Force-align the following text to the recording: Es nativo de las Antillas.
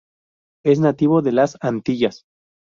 Es 0.65 0.79
nativo 0.79 1.21
de 1.21 1.31
las 1.31 1.57
Antillas. 1.61 2.23